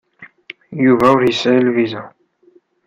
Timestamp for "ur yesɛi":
1.15-1.61